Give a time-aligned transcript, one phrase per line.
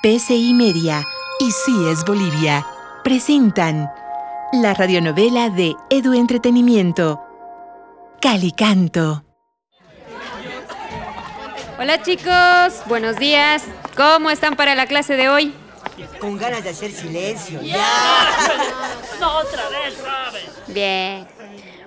[0.00, 1.02] PCI Media
[1.40, 2.64] y Sí es Bolivia
[3.02, 3.90] presentan
[4.52, 7.20] la radionovela de Edu Entretenimiento,
[8.20, 9.24] Calicanto.
[11.80, 13.64] Hola chicos, buenos días.
[13.96, 15.52] ¿Cómo están para la clase de hoy?
[16.20, 17.60] Con ganas de hacer silencio.
[19.18, 19.98] No, otra vez.
[20.68, 21.26] Bien.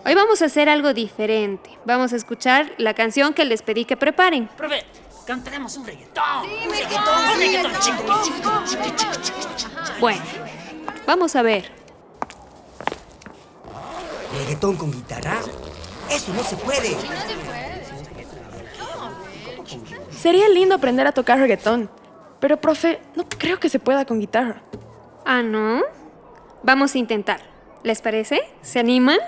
[0.05, 1.70] Hoy vamos a hacer algo diferente.
[1.86, 4.50] Vamos a escuchar la canción que les pedí que preparen.
[4.57, 4.84] Profe,
[5.25, 6.23] cantaremos un reggaetón.
[6.43, 7.71] un reggaetón, un sí, reggaetón.
[7.73, 9.21] reggaetón.
[9.21, 9.99] chiqui.
[9.99, 10.21] Bueno,
[11.05, 11.71] vamos a ver.
[14.38, 15.39] ¿Reggaetón con guitarra?
[16.09, 16.95] Eso no se puede.
[20.12, 21.90] Sería lindo aprender a tocar reggaetón.
[22.40, 24.63] Pero, profe, no creo que se pueda con guitarra.
[25.26, 25.81] Ah, ¿no?
[26.63, 27.41] Vamos a intentar.
[27.84, 28.41] ¿Les parece?
[28.62, 29.20] ¿Se animan?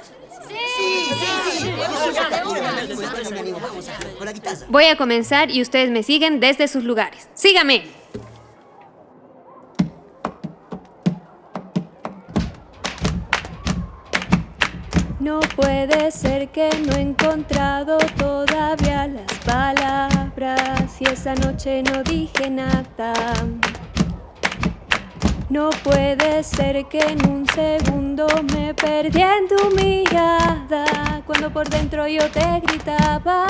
[4.17, 4.65] Con la guitarra.
[4.69, 7.29] Voy a comenzar y ustedes me siguen desde sus lugares.
[7.33, 7.83] Sígame.
[15.19, 22.49] No puede ser que no he encontrado todavía las palabras y esa noche no dije
[22.49, 23.13] nada.
[25.53, 32.07] No puede ser que en un segundo me perdí en tu mirada cuando por dentro
[32.07, 33.45] yo te gritaba.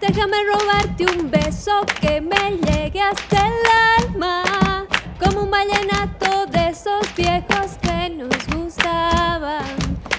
[0.00, 4.86] Déjame robarte un beso que me llegue hasta el alma,
[5.18, 9.64] como un vallenato de esos viejos que nos gustaban.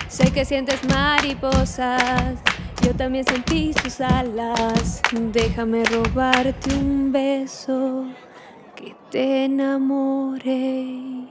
[0.10, 2.34] Sé que sientes mariposas,
[2.82, 5.02] yo también sentí sus alas.
[5.14, 8.06] Déjame robarte un beso
[9.12, 11.28] te enamore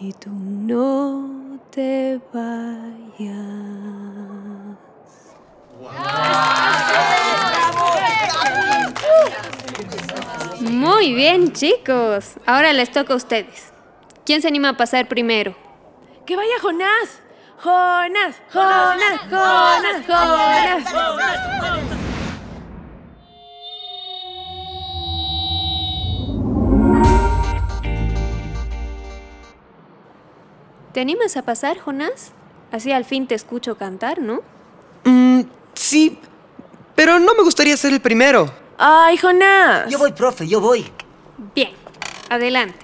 [0.00, 3.40] y tú no te vayas.
[10.60, 12.34] Muy bien, chicos.
[12.46, 13.72] Ahora les toca a ustedes.
[14.24, 15.56] ¿Quién se anima a pasar primero?
[16.26, 17.20] ¡Que vaya Jonás!
[17.58, 18.36] ¡Jonás!
[18.52, 19.20] ¡Jonás!
[19.28, 20.06] ¡Jonás!
[20.06, 21.99] ¡Jonás!
[30.92, 32.32] ¿Te animas a pasar, Jonás?
[32.72, 34.40] Así al fin te escucho cantar, ¿no?
[35.04, 35.42] Mm,
[35.74, 36.18] sí,
[36.96, 38.52] pero no me gustaría ser el primero.
[38.76, 39.88] ¡Ay, Jonás!
[39.88, 40.90] Yo voy, profe, yo voy.
[41.54, 41.70] Bien,
[42.28, 42.78] adelante.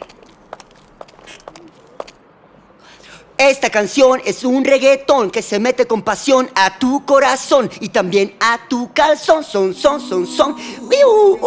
[3.38, 8.34] Esta canción es un reggaetón que se mete con pasión a tu corazón y también
[8.40, 9.44] a tu calzón.
[9.44, 10.56] Son, son, son, son.
[10.58, 11.38] Iu, uh,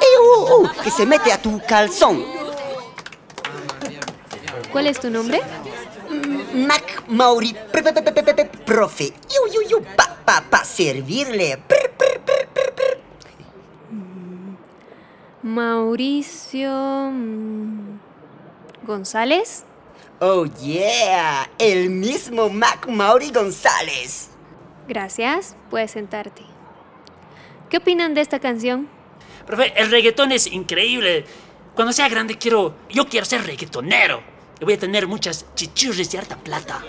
[0.00, 2.24] iu, uh, que se mete a tu calzón.
[4.72, 5.42] ¿Cuál es tu nombre?
[6.56, 9.04] Mac Mauri, pre- pre- profe.
[9.04, 11.58] Iu, iu, iu, pa, pa, pa, servirle.
[11.68, 11.86] Prr.
[15.46, 16.72] Mauricio
[17.12, 17.98] mm,
[18.84, 19.64] González.
[20.18, 21.48] Oh, yeah.
[21.58, 24.30] El mismo Mac Mauri González.
[24.88, 26.42] Gracias, puedes sentarte.
[27.70, 28.88] ¿Qué opinan de esta canción?
[29.46, 31.24] Profe, el reggaetón es increíble.
[31.76, 34.22] Cuando sea grande quiero, yo quiero ser reggaetonero.
[34.60, 36.82] Y voy a tener muchas chichurres y harta plata.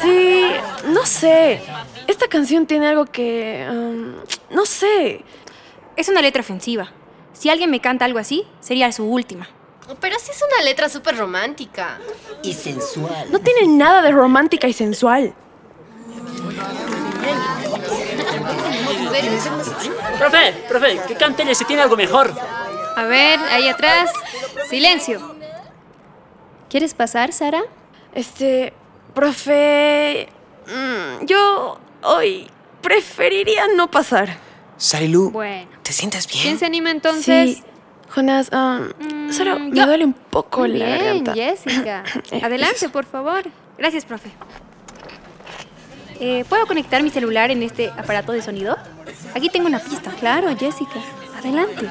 [0.00, 0.44] Sí,
[0.86, 1.60] no sé.
[2.06, 3.66] Esta canción tiene algo que...
[3.68, 4.14] um,
[4.54, 5.24] no sé.
[5.96, 6.92] Es una letra ofensiva.
[7.32, 9.48] Si alguien me canta algo así, sería su última.
[10.00, 11.98] Pero sí es una letra súper romántica.
[12.42, 13.30] Y sensual.
[13.30, 15.34] No tiene nada de romántica y sensual.
[20.18, 22.32] Profe, profe, que cante si tiene algo mejor.
[22.96, 24.12] A ver, ahí atrás.
[24.68, 25.29] Silencio.
[26.70, 27.60] ¿Quieres pasar, Sara?
[28.14, 28.72] Este,
[29.14, 30.28] profe...
[30.66, 32.48] mm, yo hoy
[32.80, 34.36] preferiría no pasar.
[34.78, 35.68] Sarilu, Bueno.
[35.82, 36.42] ¿te sientes bien?
[36.42, 37.56] ¿Quién se anima entonces?
[37.58, 37.64] Sí,
[38.14, 38.88] Jonás, um,
[39.26, 39.84] Mm, solo me yo.
[39.86, 41.34] duele un poco Muy la bien, garganta.
[41.34, 42.04] Jessica.
[42.42, 43.42] Adelante, por favor.
[43.76, 44.30] Gracias, profe.
[46.18, 48.76] Eh, ¿Puedo conectar mi celular en este aparato de sonido?
[49.34, 50.10] Aquí tengo una pista.
[50.18, 51.00] Claro, Jessica.
[51.38, 51.88] Adelante.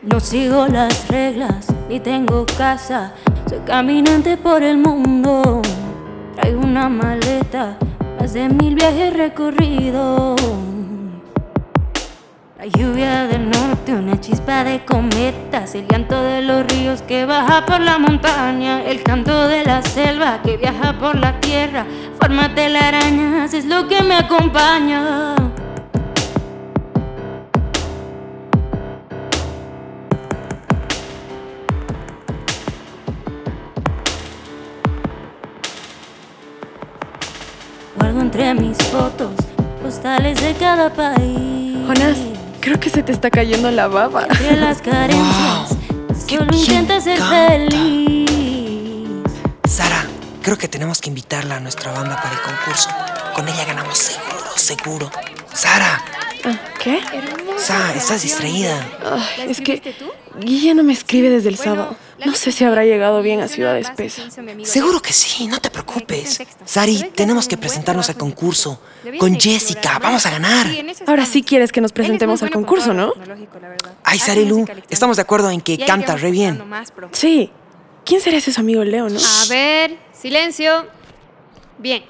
[0.00, 3.14] No sigo las reglas, ni tengo casa.
[3.48, 5.60] Soy caminante por el mundo.
[6.36, 7.76] Traigo una maleta,
[8.20, 10.40] más de mil viajes recorridos.
[12.58, 17.66] La lluvia del norte, una chispa de cometas, el llanto de los ríos que baja
[17.66, 21.84] por la montaña, el canto de la selva que viaja por la tierra,
[22.20, 25.47] forma telarañas es lo que me acompaña.
[37.98, 39.32] Guardo entre mis fotos
[39.82, 41.76] postales de cada país.
[41.86, 42.16] Jonás,
[42.60, 44.24] creo que se te está cayendo la baba.
[44.30, 45.76] Entre las carencias,
[46.26, 48.28] ¡Qué solo intenta ser feliz.
[49.68, 50.04] Sara,
[50.42, 52.88] creo que tenemos que invitarla a nuestra banda para el concurso.
[53.34, 55.10] Con ella ganamos seguro, seguro.
[55.52, 56.02] Sara,
[56.44, 57.00] Ah, ¿Qué?
[57.58, 58.76] Sa, estás distraída.
[59.04, 59.82] Ay, es que
[60.40, 61.96] Guille no me escribe desde el sábado.
[62.24, 64.22] No sé si habrá llegado bien a Ciudad Espesa.
[64.64, 66.40] Seguro que sí, no te preocupes.
[66.64, 68.80] Sari, tenemos que presentarnos al concurso.
[69.18, 70.66] Con Jessica, vamos a ganar.
[71.06, 73.12] Ahora sí quieres que nos presentemos al concurso, ¿no?
[74.04, 76.62] Ay, Sarilu, estamos de acuerdo en que canta re bien.
[77.12, 77.50] Sí.
[78.04, 79.18] ¿Quién será ese su amigo Leo, no?
[79.18, 80.86] A ver, silencio.
[81.78, 82.04] Bien.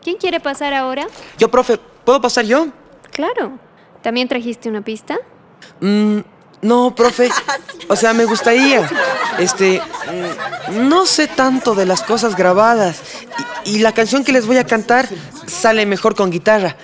[0.00, 1.08] ¿Quién quiere pasar ahora?
[1.38, 2.68] Yo, profe, ¿puedo pasar yo?
[3.10, 3.58] Claro.
[4.00, 5.18] ¿También trajiste una pista?
[5.80, 6.20] Mm,
[6.62, 7.30] no, profe.
[7.90, 8.86] O sea, me gustaría.
[9.38, 9.80] Este.
[10.70, 12.98] mm, No sé tanto de las cosas grabadas.
[13.64, 15.08] Y, y la canción que les voy a cantar
[15.46, 16.76] sale mejor con guitarra.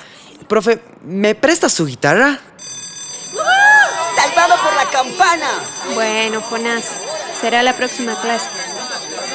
[0.48, 2.38] Profe, ¿me presta su guitarra?
[4.16, 5.50] ¡Salvado por la campana!
[5.94, 6.84] Bueno, Jonás,
[7.40, 8.46] será la próxima clase.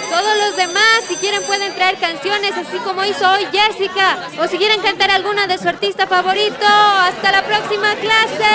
[0.09, 4.17] Todos los demás, si quieren, pueden traer canciones así como hizo hoy Jessica.
[4.39, 6.65] O si quieren cantar alguna de su artista favorito.
[6.65, 8.47] ¡Hasta la próxima clase!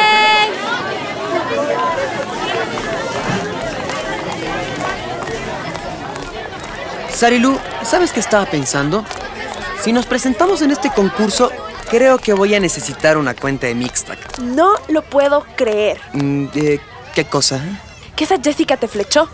[7.14, 9.05] Sarilu, ¿sabes qué estaba pensando?
[9.81, 11.50] Si nos presentamos en este concurso,
[11.88, 14.38] creo que voy a necesitar una cuenta de Mixtac.
[14.40, 16.00] No lo puedo creer.
[16.12, 16.81] Mm, eh,
[17.14, 17.61] ¿Qué cosa?
[18.16, 19.28] ¿Que esa Jessica te flechó?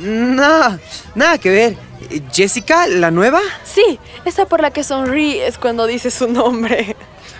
[0.00, 0.78] No,
[1.14, 1.76] nada que ver.
[2.32, 3.40] ¿Jessica, la nueva?
[3.64, 6.96] Sí, esa por la que sonríes cuando dices su nombre.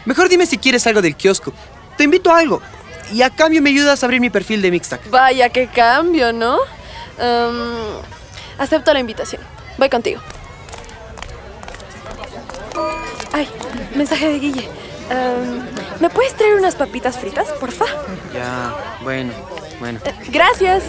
[0.06, 1.52] Mejor dime si quieres algo del kiosco.
[1.99, 2.62] Te invito a algo.
[3.12, 5.11] Y a cambio me ayudas a abrir mi perfil de Mixtac.
[5.11, 6.58] Vaya, qué cambio, ¿no?
[7.19, 8.00] Em,
[8.58, 9.56] acepto la invitación.
[9.78, 10.20] Voy contigo.
[13.32, 13.49] Ay,
[13.94, 14.69] mensaje de Guille.
[15.11, 15.67] Em,
[16.00, 17.84] ¿Me puedes traer unas papitas fritas, porfa?
[18.32, 19.32] Ya, bueno,
[19.78, 20.00] bueno.
[20.05, 20.84] Eh, gracias.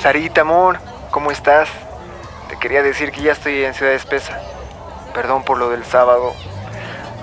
[0.00, 0.78] Sarita, amor,
[1.10, 1.68] ¿cómo estás?
[2.48, 4.40] Te quería decir que ya estoy en Ciudad Espesa.
[5.14, 6.32] Perdón por lo del sábado.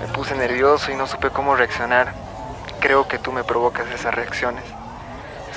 [0.00, 2.14] Me puse nervioso y no supe cómo reaccionar.
[2.80, 4.64] Creo que tú me provocas esas reacciones.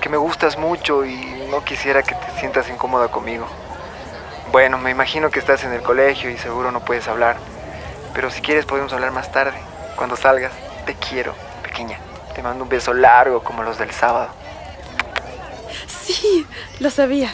[0.03, 1.15] Que me gustas mucho y
[1.50, 3.47] no quisiera que te sientas incómoda conmigo.
[4.51, 7.38] Bueno, me imagino que estás en el colegio y seguro no puedes hablar.
[8.13, 9.57] Pero si quieres podemos hablar más tarde.
[9.95, 10.51] Cuando salgas,
[10.85, 11.33] te quiero,
[11.63, 12.00] pequeña.
[12.35, 14.27] Te mando un beso largo como los del sábado.
[15.88, 16.45] Sí,
[16.81, 17.33] lo sabía.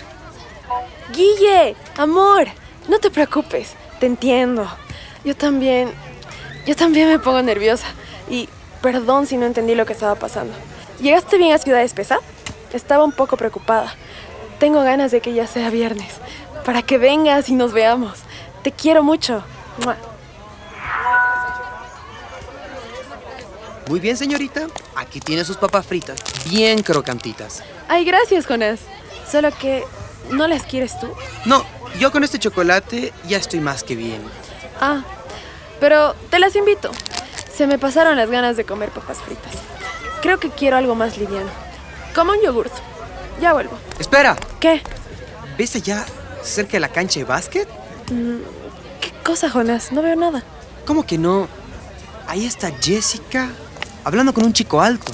[1.12, 2.50] Guille, amor,
[2.88, 4.68] no te preocupes, te entiendo.
[5.24, 5.92] Yo también,
[6.68, 7.88] yo también me pongo nerviosa.
[8.30, 8.48] Y
[8.84, 10.54] perdón si no entendí lo que estaba pasando.
[11.02, 12.20] ¿Llegaste bien a Ciudad Espesa?
[12.74, 13.94] Estaba un poco preocupada.
[14.60, 16.14] Tengo ganas de que ya sea viernes,
[16.66, 18.20] para que vengas y nos veamos.
[18.64, 19.44] Te quiero mucho.
[19.84, 19.96] Mua.
[23.88, 24.68] Muy bien, señorita.
[24.96, 26.20] Aquí tiene sus papas fritas.
[26.50, 27.64] Bien crocantitas.
[27.88, 28.82] Ay, gracias, Jonas.
[29.30, 29.84] Solo que,
[30.30, 31.08] ¿no las quieres tú?
[31.46, 31.66] No,
[31.98, 34.22] yo con este chocolate ya estoy más que bien.
[34.80, 35.04] Ah,
[35.80, 36.92] pero te las invito.
[37.52, 39.54] Se me pasaron las ganas de comer papas fritas.
[40.22, 41.69] Creo que quiero algo más liviano.
[42.14, 42.72] Como un yogurt.
[43.42, 43.78] Ya vuelvo.
[44.00, 44.82] Espera, ¿Qué?
[45.58, 46.06] ¿ves allá
[46.44, 47.68] cerca de la cancha de básquet?
[48.12, 48.40] Mm,
[49.02, 49.92] ¿Qué cosa, Jonas?
[49.92, 50.44] No veo nada.
[50.86, 51.48] ¿Cómo que no?
[52.28, 53.50] Ahí está Jessica
[54.04, 55.12] hablando con un chico alto.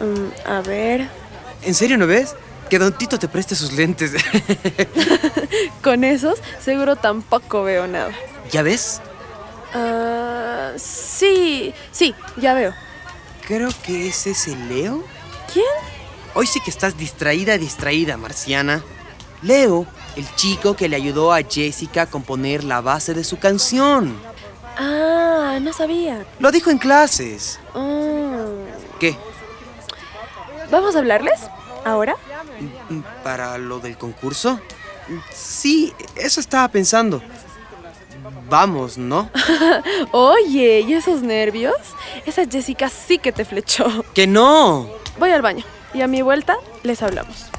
[0.00, 1.08] Mm, a ver.
[1.62, 2.34] ¿En serio no ves?
[2.68, 4.12] Que Don Tito te preste sus lentes.
[5.82, 8.12] Con esos, seguro tampoco veo nada.
[8.50, 9.00] ¿Ya ves?
[9.74, 12.72] Ah, sí, sí, ya veo.
[13.46, 15.04] Creo que es ese Leo.
[15.52, 15.64] ¿Quién?
[16.34, 18.82] Hoy sí que estás distraída, distraída, Marciana.
[19.42, 19.86] Leo,
[20.16, 24.16] el chico que le ayudó a Jessica a componer la base de su canción.
[24.78, 26.24] Ah, no sabía.
[26.38, 27.60] Lo dijo en clases.
[27.74, 29.14] Mm, ¿Qué?
[30.70, 31.38] ¿Vamos a hablarles?
[31.84, 32.16] ¿Ahora?
[33.22, 34.58] ¿Para lo del concurso?
[35.34, 37.20] Sí, eso estaba pensando.
[38.48, 39.28] Vamos, ¿no?
[40.12, 41.74] Oye, ¿y esos nervios?
[42.24, 44.04] Esa Jessica sí que te flechó.
[44.14, 44.88] ¡Que no!
[45.18, 47.50] Voy al baño y a mi vuelta les hablamos.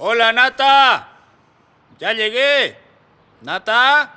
[0.00, 1.08] Hola, Nata.
[1.98, 2.78] Ya llegué.
[3.42, 4.14] Nata.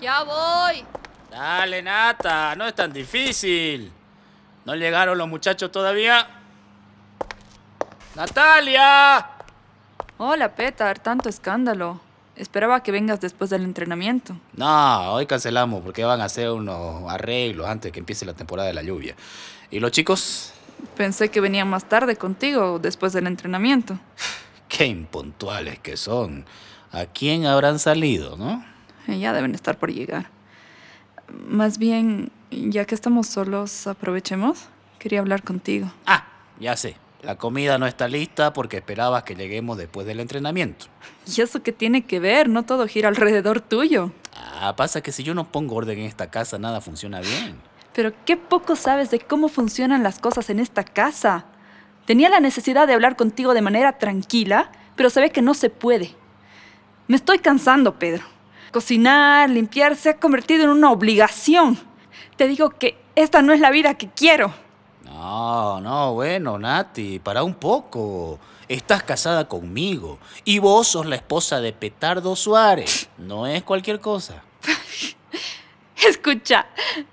[0.00, 0.84] Ya voy.
[1.30, 2.56] Dale, Nata.
[2.56, 3.92] No es tan difícil.
[4.64, 6.41] ¿No llegaron los muchachos todavía?
[8.14, 9.26] Natalia.
[10.18, 12.00] Hola, Petar, tanto escándalo.
[12.36, 14.36] Esperaba que vengas después del entrenamiento.
[14.54, 18.68] No, hoy cancelamos porque van a hacer unos arreglos antes de que empiece la temporada
[18.68, 19.14] de la lluvia.
[19.70, 20.52] ¿Y los chicos?
[20.96, 23.98] Pensé que venían más tarde contigo después del entrenamiento.
[24.68, 26.46] Qué impuntuales que son.
[26.90, 28.64] ¿A quién habrán salido, no?
[29.08, 30.26] Eh, Ya deben estar por llegar.
[31.48, 34.66] Más bien, ya que estamos solos, aprovechemos.
[34.98, 35.90] Quería hablar contigo.
[36.06, 36.24] Ah,
[36.60, 36.96] ya sé.
[37.22, 40.86] La comida no está lista porque esperabas que lleguemos después del entrenamiento.
[41.26, 42.48] ¿Y eso qué tiene que ver?
[42.48, 44.10] No todo gira alrededor tuyo.
[44.34, 47.60] Ah, pasa que si yo no pongo orden en esta casa, nada funciona bien.
[47.92, 51.46] Pero qué poco sabes de cómo funcionan las cosas en esta casa.
[52.06, 55.70] Tenía la necesidad de hablar contigo de manera tranquila, pero se ve que no se
[55.70, 56.16] puede.
[57.06, 58.24] Me estoy cansando, Pedro.
[58.72, 61.78] Cocinar, limpiar se ha convertido en una obligación.
[62.36, 64.52] Te digo que esta no es la vida que quiero.
[65.22, 68.40] No, no, bueno, Nati, para un poco.
[68.66, 73.08] Estás casada conmigo y vos sos la esposa de Petardo Suárez.
[73.18, 74.42] No es cualquier cosa.
[76.08, 76.66] Escucha,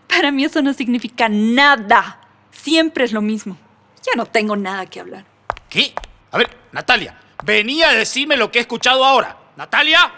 [0.08, 2.20] para mí eso no significa nada.
[2.50, 3.56] Siempre es lo mismo.
[4.04, 5.25] Ya no tengo nada que hablar.
[5.70, 5.94] ¿Qué?
[6.32, 9.38] A ver, Natalia, venía a decirme lo que he escuchado ahora.
[9.56, 10.12] ¿Natalia?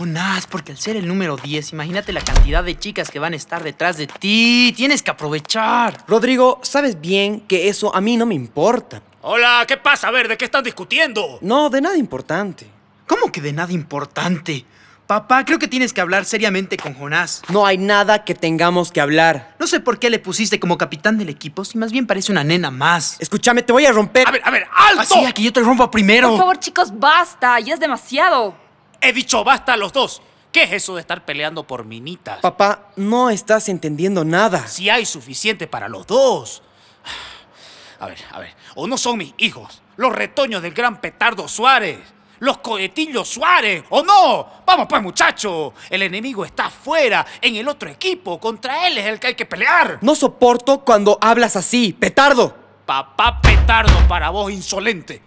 [0.00, 3.36] Jonás, porque al ser el número 10, imagínate la cantidad de chicas que van a
[3.36, 4.72] estar detrás de ti.
[4.74, 6.06] Tienes que aprovechar.
[6.08, 9.02] Rodrigo, sabes bien que eso a mí no me importa.
[9.20, 10.08] Hola, ¿qué pasa?
[10.08, 11.38] A ver, ¿de qué están discutiendo?
[11.42, 12.66] No, de nada importante.
[13.06, 14.64] ¿Cómo que de nada importante?
[15.06, 17.42] Papá, creo que tienes que hablar seriamente con Jonás.
[17.50, 19.54] No hay nada que tengamos que hablar.
[19.58, 22.42] No sé por qué le pusiste como capitán del equipo, si más bien parece una
[22.42, 23.18] nena más.
[23.20, 24.26] Escúchame, te voy a romper.
[24.26, 25.02] A ver, a ver, ¡alto!
[25.02, 26.30] Así que yo te rompo primero.
[26.30, 27.60] Por favor, chicos, basta.
[27.60, 28.69] Ya es demasiado.
[29.00, 30.22] He dicho basta a los dos.
[30.52, 32.40] ¿Qué es eso de estar peleando por minitas?
[32.40, 34.66] Papá, no estás entendiendo nada.
[34.66, 36.62] Si hay suficiente para los dos.
[38.00, 38.54] A ver, a ver.
[38.74, 41.98] O no son mis hijos, los retoños del gran petardo Suárez,
[42.40, 44.48] los cohetillos Suárez, o no.
[44.66, 45.74] Vamos pues, muchacho.
[45.88, 48.40] El enemigo está afuera, en el otro equipo.
[48.40, 49.98] Contra él es el que hay que pelear.
[50.00, 52.56] No soporto cuando hablas así, petardo.
[52.86, 55.22] Papá petardo para vos, insolente.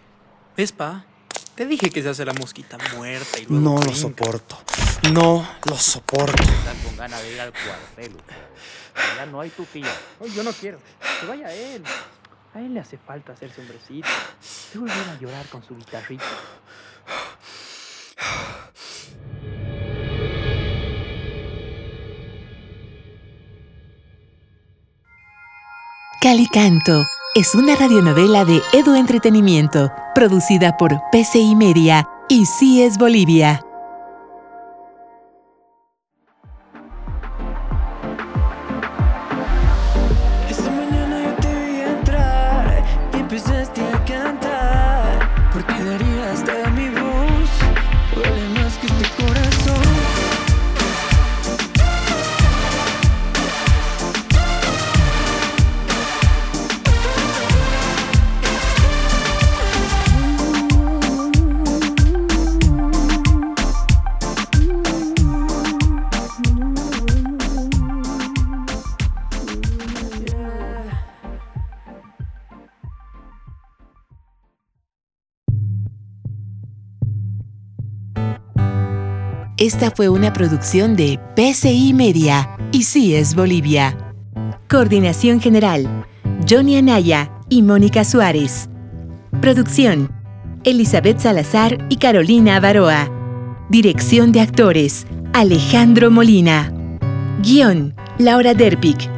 [0.57, 1.05] ¿Ves, pa?
[1.55, 3.95] Te dije que se hace la mosquita muerta y luego No lo brinca.
[3.99, 4.57] soporto.
[5.11, 6.41] No lo soporto.
[6.41, 8.17] Están con ganas de ir al cuartel.
[9.17, 9.93] Ya no hay tu pilla.
[10.21, 10.79] Ay, yo no quiero.
[11.19, 11.83] Que vaya él.
[12.55, 14.07] A él le hace falta hacerse hombrecito.
[14.73, 16.25] Luego viene a llorar con su guitarrita.
[26.21, 27.03] Calicanto
[27.35, 33.59] es una radionovela de Edu Entretenimiento, producida por PCI Media y CIES Bolivia.
[79.63, 84.13] Esta fue una producción de PCI Media y CIES Bolivia.
[84.69, 86.05] Coordinación General,
[86.49, 88.67] Johnny Anaya y Mónica Suárez.
[89.39, 90.11] Producción,
[90.65, 93.09] Elizabeth Salazar y Carolina Avaroa.
[93.69, 96.73] Dirección de actores, Alejandro Molina.
[97.41, 99.09] Guión, Laura Derpic.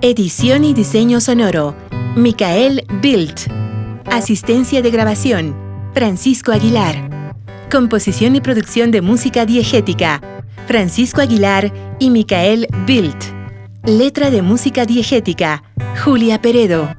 [0.00, 1.76] Edición y diseño sonoro,
[2.16, 3.40] Micael Bildt.
[4.10, 5.54] Asistencia de grabación,
[5.92, 7.11] Francisco Aguilar.
[7.72, 10.20] Composición y producción de música diegética,
[10.66, 13.24] Francisco Aguilar y Micael Bildt.
[13.86, 15.62] Letra de música diegética,
[16.04, 16.94] Julia Peredo.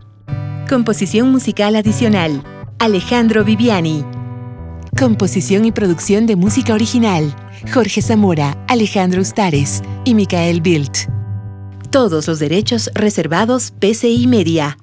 [0.67, 2.41] Composición musical adicional,
[2.79, 4.03] Alejandro Viviani.
[4.97, 7.35] Composición y producción de música original,
[7.71, 11.07] Jorge Zamora, Alejandro Ustares y Micael Bildt.
[11.91, 14.79] Todos los derechos reservados PCI Media.